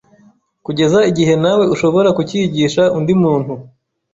[0.65, 3.53] kugeza igihe nawe ushobora kucyigisha undi muntu